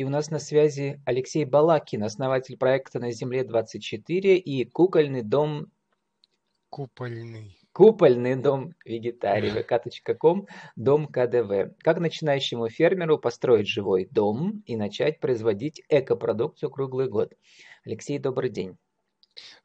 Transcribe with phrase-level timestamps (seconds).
[0.00, 5.70] И у нас на связи Алексей Балакин, основатель проекта «На земле 24» и кукольный дом...
[6.70, 7.58] Купольный.
[7.72, 11.76] Купольный дом вегетарий, vk.com, дом КДВ.
[11.80, 17.34] Как начинающему фермеру построить живой дом и начать производить экопродукцию круглый год?
[17.84, 18.78] Алексей, добрый день.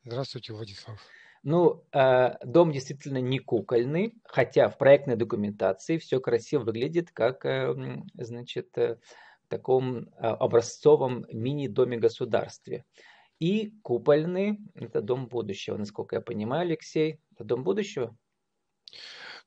[0.03, 0.99] Здравствуйте, Владислав.
[1.43, 7.73] Ну, э, дом действительно не кукольный, хотя в проектной документации все красиво выглядит, как, э,
[8.15, 8.97] значит, э,
[9.57, 12.83] таком образцовом мини-доме государстве.
[13.39, 17.19] И купольный– это дом будущего, насколько я понимаю, Алексей.
[17.33, 18.15] Это дом будущего?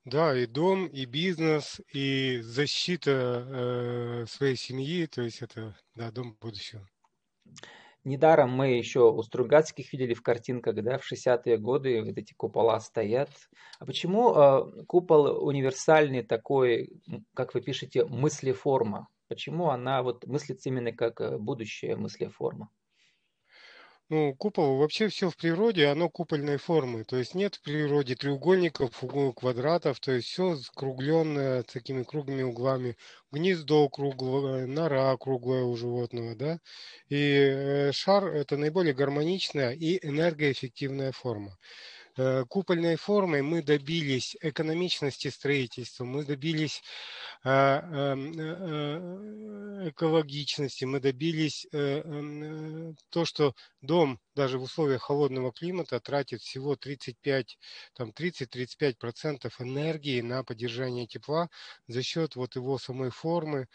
[0.04, 6.36] Да, и дом, и бизнес, и защита э, своей семьи, то есть это да, дом
[6.40, 6.88] будущего.
[8.04, 12.80] Недаром мы еще у Стругацких видели в картинках, да, в 60-е годы вот эти купола
[12.80, 13.28] стоят.
[13.78, 17.02] А почему э, купол универсальный такой,
[17.34, 19.08] как вы пишете, мыслеформа?
[19.28, 22.70] Почему она вот мыслится именно как э, будущая мыслеформа?
[24.10, 27.04] Ну, купол, вообще все в природе, оно купольной формы.
[27.04, 29.02] То есть нет в природе треугольников,
[29.36, 32.96] квадратов, то есть все скругленное, такими круглыми углами.
[33.30, 36.58] Гнездо круглое, нора круглая у животного, да.
[37.10, 41.58] И э, шар– это наиболее гармоничная и энергоэффективная форма.
[42.18, 46.82] Э, купольной формой мы добились экономичности строительства, мы добились
[47.44, 56.00] э, эм, э, экологичности, мы добились эм, то, что дом даже в условиях холодного климата
[56.00, 57.56] тратит всего 35,
[57.94, 61.48] там 30-35% энергии на поддержание тепла
[61.86, 63.68] за счет вот его самой формы,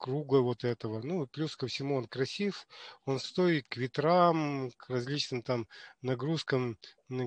[0.00, 1.00] круга вот этого.
[1.02, 2.66] Ну, плюс ко всему он красив,
[3.04, 5.68] он стоит к ветрам, к различным там
[6.02, 6.78] нагрузкам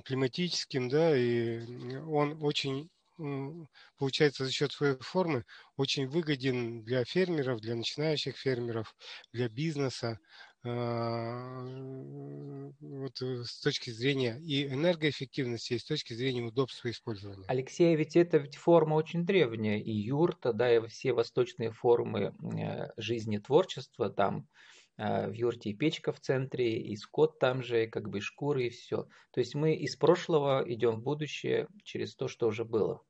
[0.03, 1.65] климатическим, да, и
[1.99, 2.89] он очень
[3.97, 5.45] получается за счет своей формы
[5.77, 8.95] очень выгоден для фермеров, для начинающих фермеров,
[9.31, 10.19] для бизнеса.
[10.65, 11.65] А,
[12.79, 17.43] вот э, с точки зрения и энергоэффективности, и с точки зрения удобства использования.
[17.47, 22.91] Алексей, ведь это ведь форма очень древняя, и юрта, да, и все восточные формы э,
[22.95, 24.47] жизни, творчества, там
[24.97, 28.67] э, в юрте и печка в центре, и скот там же, и как бы шкуры,
[28.67, 29.07] и все.
[29.31, 33.01] То есть мы из прошлого идем в будущее через то, что уже было.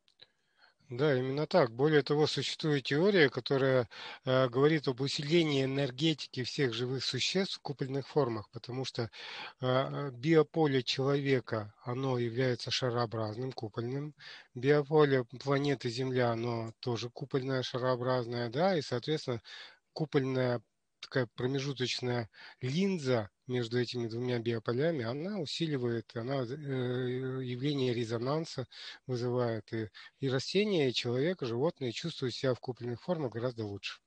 [0.97, 1.71] Да, именно так.
[1.71, 3.87] Более того, существует теория, которая
[4.25, 9.09] э, говорит об усилении энергетики всех живых существ в купольных формах, потому что
[9.61, 14.13] э, биополе человека, оно является шарообразным, купольным.
[14.53, 19.41] Биополе планеты Земля, оно тоже купольное, шарообразное, да, и, соответственно,
[19.93, 20.61] купольная
[21.03, 22.29] такая промежуточная
[22.61, 28.67] линза между этими двумя биополями, она усиливает, она э, явление резонанса
[29.05, 29.71] вызывает.
[29.73, 33.99] И, и растения, и человек, и животные чувствуют себя в купленных формах гораздо лучше.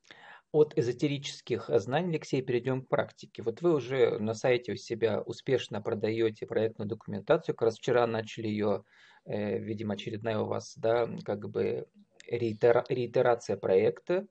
[0.53, 3.43] От эзотерических знаний, Алексей, перейдем к практике.
[3.43, 7.55] Вот вы уже на сайте у себя успешно продаете проектную документацию.
[7.55, 8.85] Как раз вчера начали ее,
[9.27, 11.87] э, видимо, очередная у вас, да, как бы
[12.27, 14.27] реитерация проекта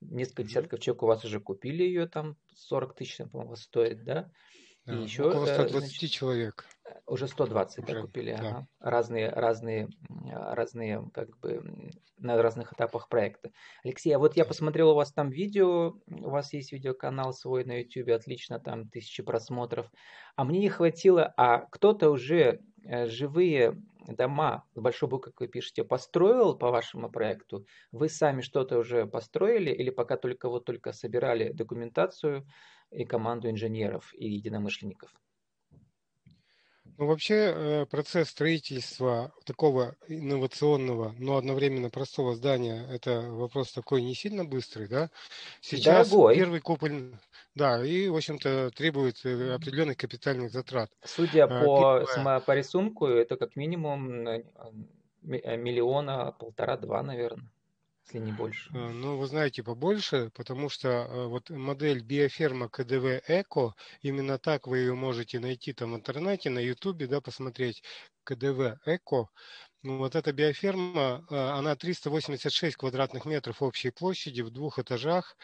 [0.00, 4.30] несколько десятков человек у вас уже купили ее, там 40 тысяч, по-моему, стоит, да?
[4.86, 6.66] И да, еще, около 120 э, значит, человек.
[7.06, 8.32] Уже 120 уже, да, купили.
[8.32, 8.38] Да.
[8.38, 8.68] Ага.
[8.80, 9.88] Разные, разные,
[10.24, 13.50] разные, как бы, на разных этапах проекта.
[13.84, 17.80] Алексей, а вот я посмотрел у вас там видео, у вас есть видеоканал свой на
[17.80, 19.90] YouTube, отлично, там тысячи просмотров.
[20.36, 23.76] А мне не хватило, а кто-то уже э, живые
[24.14, 27.66] дома с большой буквы, как вы пишете, построил по вашему проекту?
[27.92, 32.46] Вы сами что-то уже построили или пока только вот только собирали документацию
[32.90, 35.10] и команду инженеров и единомышленников?
[36.98, 44.16] Ну, вообще э, процесс строительства такого инновационного, но одновременно простого здания, это вопрос такой не
[44.16, 45.08] сильно быстрый, да?
[45.60, 46.34] Сейчас Дорогой.
[46.34, 47.12] первый куполь,
[47.54, 50.90] да, и, в общем-то, требует э, определенных капитальных затрат.
[51.04, 52.40] Судя а, по, Первое...
[52.40, 54.42] по рисунку, это как минимум э,
[55.22, 57.48] миллиона, полтора-два, наверное
[58.08, 58.70] если не больше?
[58.72, 64.66] Э, ну, вы знаете, побольше, потому что э, вот модель биоферма КДВ Эко, именно так
[64.66, 67.82] вы ее можете найти там в интернете, на ютубе, да, посмотреть
[68.24, 69.28] КДВ Эко.
[69.82, 75.36] Ну, вот эта биоферма, э, она 386 квадратных метров общей площади в двух этажах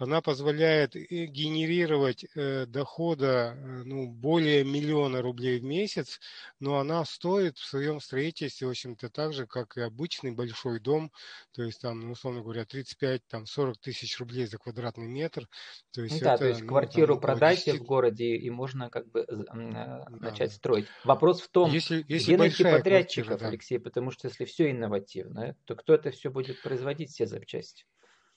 [0.00, 6.20] она позволяет э, генерировать э, дохода э, ну, более миллиона рублей в месяц,
[6.58, 11.12] но она стоит в своем строительстве, в общем-то, так же, как и обычный большой дом,
[11.52, 15.46] то есть там, ну, условно говоря, 35-40 тысяч рублей за квадратный метр.
[15.92, 17.80] То есть ну, да, это, то есть ну, квартиру там, продайте 10...
[17.82, 20.56] в городе и можно как бы да, начать да.
[20.56, 20.86] строить.
[21.04, 23.48] Вопрос в том, если, если где найти подрядчиков, квартира, да.
[23.48, 27.84] Алексей, потому что если все инновативно, то кто это все будет производить, все запчасти?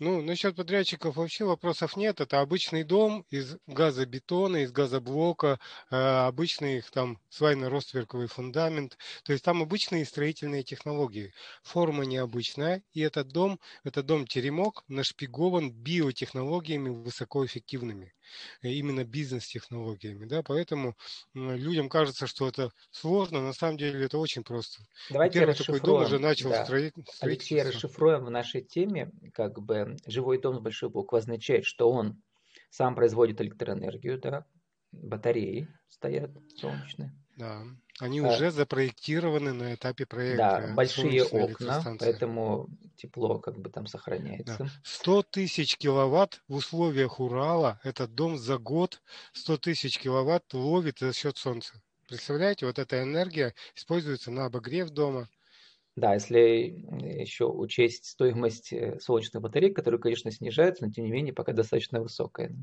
[0.04, 2.20] Ну, насчет подрядчиков вообще вопросов нет.
[2.20, 5.62] Это обычный дом из газобетона, из газоблока,
[5.92, 8.98] э, обычный там свайно-ростверковый фундамент.
[9.24, 11.34] То есть там обычные строительные технологии.
[11.62, 12.84] Форма необычная.
[12.92, 18.14] И этот дом, это дом-теремок, нашпигован биотехнологиями высокоэффективными.
[18.62, 20.26] Э, именно бизнес-технологиями.
[20.26, 20.44] Да?
[20.44, 20.96] Поэтому
[21.34, 23.42] людям кажется, что это сложно.
[23.42, 24.84] На самом деле это очень просто.
[25.10, 26.66] Давайте Первый такой дом уже начал да.
[26.66, 26.94] строить.
[27.22, 32.22] Алексей, расшифруем в нашей теме, как бы живой дом с большой буквы означает, что он
[32.70, 34.46] сам производит электроэнергию, да,
[34.92, 37.14] батареи стоят солнечные.
[37.36, 37.64] Да,
[38.00, 40.68] они а, уже запроектированы на этапе проекта.
[40.68, 44.58] Да, большие окна, поэтому тепло как бы там сохраняется.
[44.60, 44.70] Да.
[44.84, 49.02] 100 тысяч киловатт в условиях Урала, этот дом за год
[49.34, 51.74] 100 тысяч киловатт ловит за счет солнца.
[52.08, 55.28] Представляете, вот эта энергия используется на обогрев дома,
[55.96, 61.34] да, если еще учесть стоимость э, солнечных батарей, которые, конечно, снижаются, но тем не менее
[61.34, 62.56] пока достаточно высокая.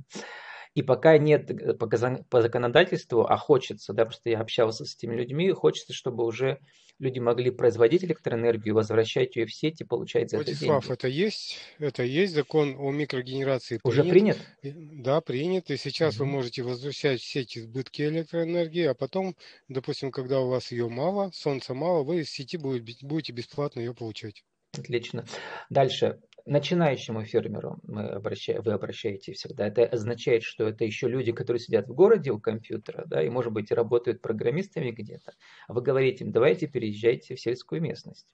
[0.74, 5.50] И пока нет э, по законодательству, а хочется, да, просто я общался с этими людьми,
[5.50, 6.60] хочется, чтобы уже
[7.00, 10.92] люди могли производить электроэнергию, возвращать ее в сеть и получать за Владислав, это деньги.
[10.92, 13.80] это есть, это есть закон о микрогенерации.
[13.82, 14.38] Уже принят?
[14.62, 15.70] Да, принят.
[15.70, 16.24] И сейчас угу.
[16.24, 19.34] вы можете возвращать в сеть избытки электроэнергии, а потом,
[19.68, 24.44] допустим, когда у вас ее мало, солнца мало, вы из сети будете бесплатно ее получать.
[24.78, 25.24] Отлично.
[25.68, 29.66] Дальше начинающему фермеру мы обращаем, вы обращаете всегда.
[29.66, 33.52] Это означает, что это еще люди, которые сидят в городе у компьютера, да, и, может
[33.52, 35.34] быть, работают программистами где-то.
[35.68, 38.26] А вы говорите им, давайте переезжайте в сельскую местность.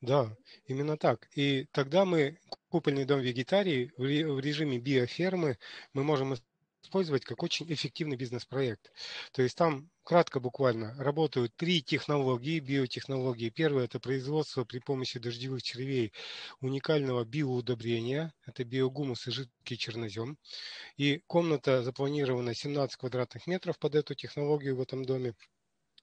[0.00, 0.36] Да,
[0.66, 1.28] именно так.
[1.34, 2.38] И тогда мы
[2.68, 5.58] купольный дом вегетарии в режиме биофермы
[5.92, 6.34] мы можем
[6.88, 8.90] использовать как очень эффективный бизнес-проект.
[9.32, 13.50] То есть там кратко буквально работают три технологии, биотехнологии.
[13.50, 16.12] Первое– это производство при помощи дождевых червей
[16.60, 18.32] уникального биоудобрения.
[18.46, 20.38] Это биогумус и жидкий чернозем.
[20.96, 25.34] И комната запланирована 17 квадратных метров под эту технологию в этом доме.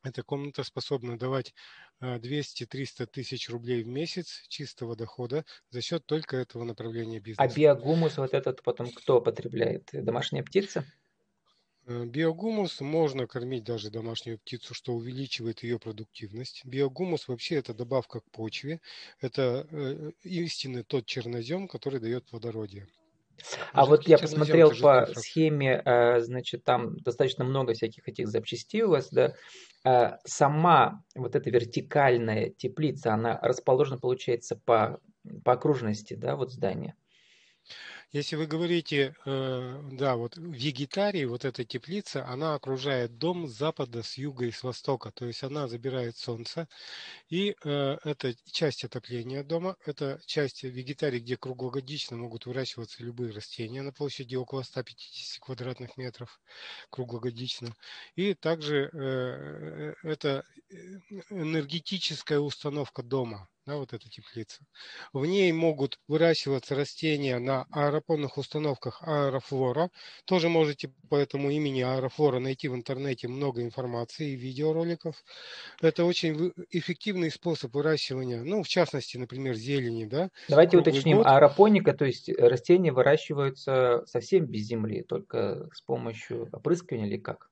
[0.05, 1.55] Эта комната способна давать
[1.99, 7.41] 200-300 а, тысяч рублей в месяц чистого дохода за счет только этого направления а бизнеса.
[7.41, 9.89] А биогумус вот этот потом кто потребляет?
[9.93, 10.85] Домашняя птица?
[11.87, 16.63] Э, биогумус можно кормить даже домашнюю птицу, что увеличивает ее продуктивность.
[16.65, 18.81] Биогумус вообще это добавка к почве.
[19.21, 22.87] Это э, истинный тот чернозем, который дает плодородие.
[23.73, 28.89] А вот я посмотрел по схеме, э, значит, там достаточно много всяких этих запчастей у
[28.89, 29.33] вас, да.
[29.85, 34.99] Э, сама вот эта вертикальная теплица, она расположена, получается, по,
[35.43, 36.95] по окружности, да, вот здания.
[38.15, 43.51] Если вы говорите, э, да, вот в Егитарии вот эта теплица, она окружает дом с
[43.51, 46.69] запада, с юга и с востока, то есть она забирает солнце,
[47.27, 53.81] и э, это часть отопления дома, это часть вегетарии, где круглогодично могут выращиваться любые растения
[53.81, 56.39] на площади около 150 квадратных метров
[56.91, 57.75] круглогодично,
[58.15, 60.45] и также э, это
[61.29, 64.65] энергетическая установка дома, да, вот эта теплица.
[65.13, 67.65] В ней могут выращиваться растения на
[68.07, 69.89] аэропонных установках аэрофлора.
[70.25, 75.23] Тоже можете по этому имени аэрофлора найти в интернете много информации и видеороликов.
[75.81, 80.29] Это очень эффективный способ выращивания, ну, в частности, например, зелени, да.
[80.47, 81.27] Давайте уточним, год.
[81.27, 87.49] аэропоника, то есть растения выращиваются совсем без земли, только с помощью опрыскивания или как?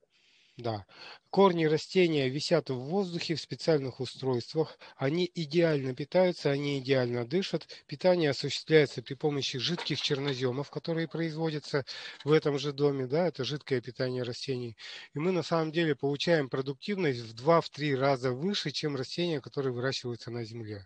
[0.58, 0.86] Да.
[1.32, 4.78] Корни растения висят в воздухе в специальных устройствах.
[4.96, 7.68] Они идеально питаются, они идеально дышат.
[7.88, 11.86] Питание осуществляется при помощи жидких черноземов, которые производятся
[12.24, 13.08] в этом же доме.
[13.08, 14.78] Да, это жидкое питание растений.
[15.16, 20.30] И мы на самом деле получаем продуктивность в 2-3 раза выше, чем растения, которые выращиваются
[20.30, 20.86] на земле.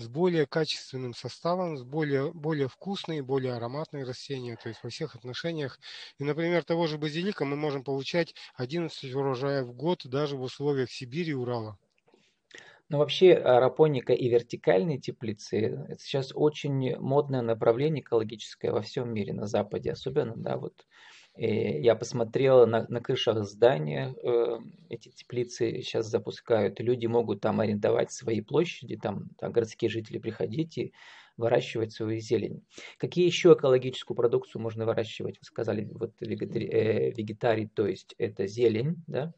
[0.00, 4.56] С более качественным составом, с более, более вкусные, более ароматные растения.
[4.56, 5.80] То есть во всех отношениях.
[6.20, 10.92] И, например, того же базилика мы можем получать 11 урожаев в год даже в условиях
[10.92, 11.78] Сибири и Урала.
[12.88, 15.56] Но вообще аэропоника и вертикальные теплицы–
[15.88, 20.86] это сейчас очень модное направление экологическое во всем мире, на Западе особенно, да, вот.
[21.38, 27.60] И я посмотрел на, на крышах здания, э, эти теплицы сейчас запускают, люди могут там
[27.60, 30.92] арендовать свои площади, там, там городские жители приходить и
[31.36, 32.64] выращивать свою зелень.
[32.98, 35.38] Какие еще экологическую продукцию можно выращивать?
[35.38, 39.32] Вы сказали, вот вегетари, э, вегетарий, то есть это зелень, да?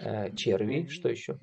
[0.00, 1.38] Э, черви, что еще?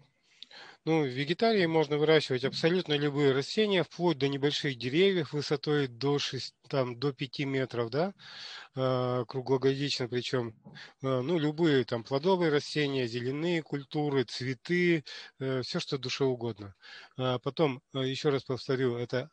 [0.83, 6.55] Ну, в вегетарии можно выращивать абсолютно любые растения, вплоть до небольших деревьев высотой до 6,
[6.71, 8.13] там до 5 метров, да,
[8.75, 10.55] э, круглогодично причем,
[11.03, 15.03] э, ну, любые там плодовые растения, зеленые культуры, цветы,
[15.39, 16.73] э, все, что душе угодно.
[17.17, 19.29] А потом, еще раз повторю, это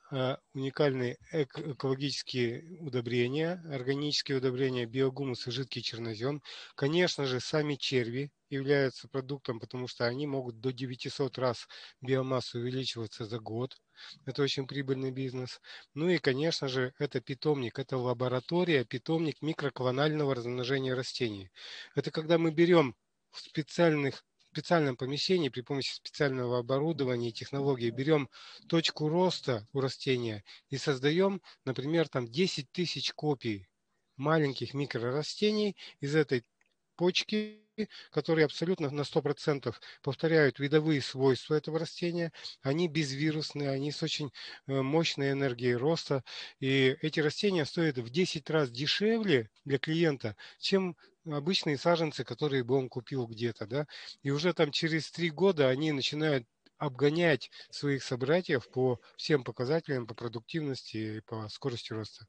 [0.52, 6.42] уникальные экологические удобрения, органические удобрения, биогумус и жидкий чернозем.
[6.74, 11.68] Конечно же, сами черви, являются продуктом, потому что они могут до 900 раз
[12.00, 13.76] биомассу увеличиваться за год.
[14.26, 15.60] Это очень прибыльный бизнес.
[15.94, 21.50] Ну и, конечно же, это питомник, это лаборатория, питомник микроклонального размножения растений.
[21.94, 22.94] Это когда мы берем
[23.30, 28.28] в специальных специальном помещении при помощи специального оборудования и технологий берем
[28.66, 33.68] точку роста у растения и создаем, например, там 10 тысяч копий
[34.16, 36.44] маленьких микрорастений из этой
[36.96, 37.67] почки
[38.10, 42.32] которые абсолютно на 100% повторяют видовые свойства этого растения.
[42.62, 44.32] Они безвирусные, они с очень
[44.66, 46.24] э, мощной энергией роста.
[46.60, 52.76] И эти растения стоят в 10 раз дешевле для клиента, чем обычные саженцы, которые бы
[52.76, 53.66] он купил где-то.
[53.66, 53.86] Да?
[54.22, 56.46] И уже там через три года они начинают
[56.78, 62.26] обгонять своих собратьев по всем показателям, по продуктивности и по скорости роста.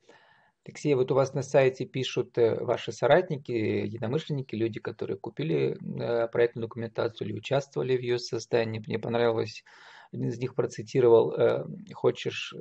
[0.70, 6.28] Алексей, вот у вас на сайте пишут э, ваши соратники, единомышленники, люди, которые купили э,
[6.28, 8.78] проектную документацию или участвовали в ее создании.
[8.86, 9.64] Мне понравилось,
[10.12, 12.54] один из них процитировал, э, хочешь,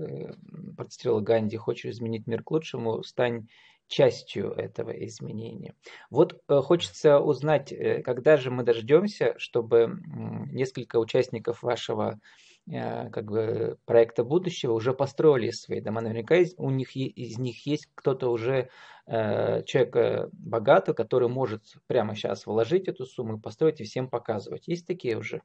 [0.74, 3.46] процитировал Ганди, хочешь изменить мир к лучшему, стань
[3.88, 5.74] частью этого изменения.
[6.08, 7.74] Вот хочется узнать,
[8.04, 10.00] когда же мы дождемся, чтобы
[10.50, 12.18] несколько участников вашего
[12.70, 16.00] как бы проекта будущего уже построили свои дома.
[16.00, 18.68] Наверняка из, у них из них есть кто-то уже
[19.06, 24.68] э, человек э, богатый, который может прямо сейчас вложить эту сумму построить и всем показывать.
[24.68, 25.42] Есть такие уже?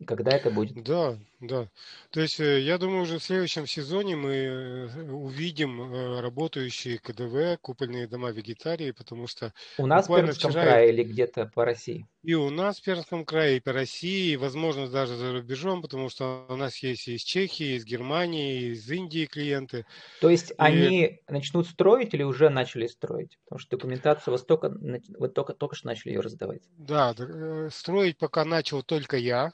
[0.00, 0.82] И когда это будет?
[0.82, 1.68] Да, да.
[2.10, 7.60] То есть э, я думаю, уже в следующем сезоне мы э, увидим э, работающие КДВ,
[7.60, 10.64] купольные дома вегетарии, потому что у нас в Пермском вчера...
[10.64, 12.06] крае или где-то по России?
[12.22, 16.08] И у нас в Пермском крае, и по России, и, возможно, даже за рубежом, потому
[16.08, 19.84] что у нас есть и из Чехии, и из Германии, и из Индии клиенты.
[20.22, 20.54] То есть и...
[20.56, 23.38] они начнут строить или уже начали строить?
[23.44, 26.62] Потому что документацию вы только, вы только, только что начали ее раздавать.
[26.78, 27.14] Да,
[27.70, 29.52] строить пока начал только я,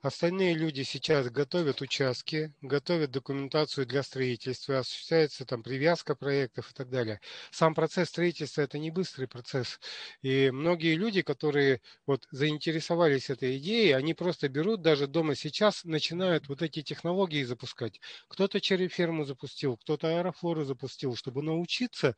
[0.00, 6.88] Остальные люди сейчас готовят участки, готовят документацию для строительства, осуществляется там привязка проектов и так
[6.88, 7.20] далее.
[7.50, 9.80] Сам процесс строительства это не быстрый процесс.
[10.22, 16.48] И многие люди, которые вот заинтересовались этой идеей, они просто берут даже дома сейчас, начинают
[16.48, 18.00] вот эти технологии запускать.
[18.28, 22.14] Кто-то черри-ферму запустил, кто-то аэрофоры запустил, чтобы научиться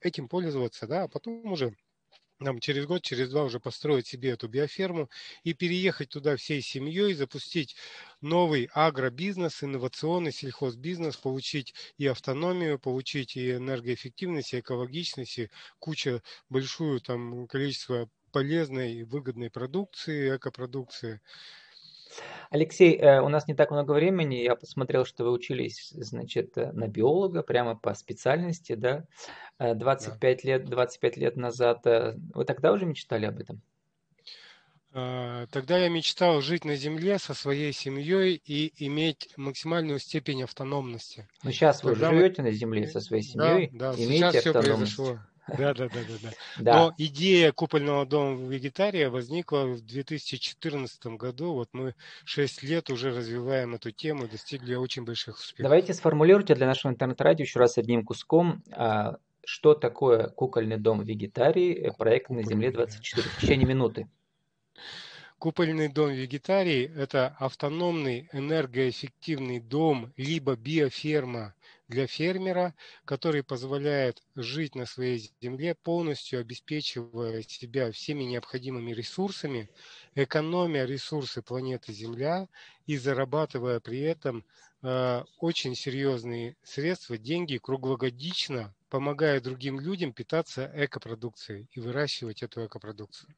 [0.00, 1.74] этим пользоваться, да, а потом уже
[2.40, 5.08] нам через год, через два уже построить себе эту биоферму
[5.44, 7.76] и переехать туда всей семьей, запустить
[8.20, 17.00] новый агробизнес, инновационный сельхозбизнес, получить и автономию, получить и энергоэффективность, и экологичность, и куча, большую
[17.00, 21.20] там количество полезной и выгодной продукции, экопродукции.
[22.50, 24.36] Алексей, э, у нас не так много времени.
[24.36, 29.04] Я посмотрел, что вы учились, значит, э, на биолога, прямо по специальности, да?
[29.58, 30.48] 25 да.
[30.48, 31.86] лет, 25 лет назад.
[31.86, 33.60] Э, вы тогда уже мечтали об этом?
[34.90, 41.28] Тогда я мечтал жить на Земле со своей семьей и иметь максимальную степень автономности.
[41.44, 42.48] Но сейчас вы живете мы...
[42.48, 44.92] на Земле со своей семьей, да, да, имеете сейчас автономность.
[44.94, 45.27] Все произошло.
[45.56, 46.74] Да, да, да, да, да.
[46.74, 51.54] Но идея купольного дома вегетария возникла в 2014 году.
[51.54, 55.62] Вот мы 6 лет уже развиваем эту тему достигли очень больших успехов.
[55.62, 61.72] Давайте сформулируйте для нашего интернет-радио еще раз одним куском, а, что такое кукольный дом вегетарии,
[61.72, 64.08] э, проект Купольный, на Земле 24 в течение минуты.
[65.38, 71.54] Купольный дом вегетарий– это автономный энергоэффективный дом, либо биоферма
[71.88, 79.70] для фермера, который позволяет жить на своей земле, полностью обеспечивая себя всеми необходимыми ресурсами,
[80.14, 82.48] экономя ресурсы планеты Земля
[82.86, 84.44] и зарабатывая при этом
[84.82, 93.34] э, очень серьезные средства, деньги круглогодично, помогая другим людям питаться экопродукцией и выращивать эту экопродукцию.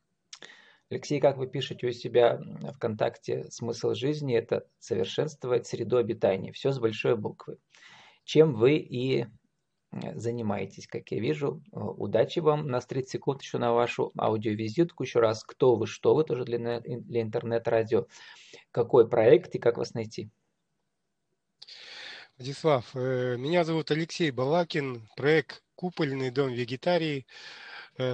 [0.91, 2.41] Алексей, как вы пишете у себя
[2.75, 6.51] ВКонтакте, смысл жизни– это совершенствовать среду обитания.
[6.51, 7.59] Все с большой буквы
[8.31, 9.27] чем вы и э,
[10.15, 11.65] занимаетесь, как я вижу.
[11.73, 12.61] Э, удачи вам.
[12.61, 15.03] У нас 30 секунд еще на вашу аудиовизитку.
[15.03, 18.07] Еще раз, кто вы, что вы, тоже для, для интернет-радио.
[18.71, 20.31] Какой проект и как вас найти?
[22.39, 27.27] Владислав, э, меня зовут Алексей Балакин, проект «Купольный дом вегетарии»,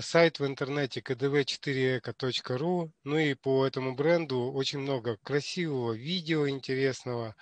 [0.00, 7.36] сайт в интернете kdv4eka.ru, ну и по этому бренду очень много красивого видео интересного,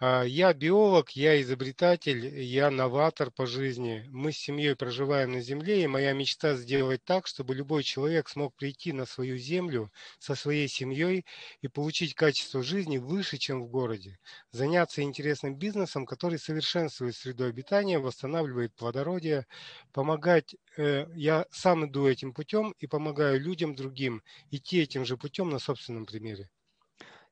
[0.00, 4.06] я биолог, я изобретатель, я новатор по жизни.
[4.08, 8.54] Мы с семьей проживаем на Земле, и моя мечта сделать так, чтобы любой человек смог
[8.56, 11.26] прийти на свою Землю со своей семьей
[11.60, 14.18] и получить качество жизни выше, чем в городе.
[14.52, 19.46] Заняться интересным бизнесом, который совершенствует среду обитания, восстанавливает плодородие,
[19.92, 20.56] помогать.
[20.78, 25.58] Э, я сам иду этим путем и помогаю людям другим идти этим же путем на
[25.58, 26.48] собственном примере.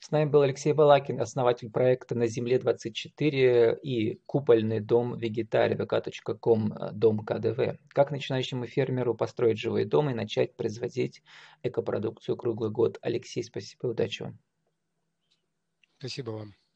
[0.01, 6.73] С нами был Алексей Балакин, основатель проекта «На земле 24» и купольный дом Вегетари, vk.com,
[6.93, 7.79] дом КДВ.
[7.89, 11.23] Как начинающему фермеру построить живой дом и начать производить
[11.63, 12.99] экопродукцию круглый год.
[13.03, 14.39] Алексей, спасибо, удачи вам.
[15.99, 16.68] Спасибо вам.